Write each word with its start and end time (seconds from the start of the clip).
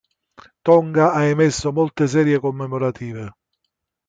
Tonga 0.63 1.13
ha 1.15 1.25
emesso 1.27 1.71
molte 1.71 2.07
serie 2.07 2.39
commemorative. 2.39 3.35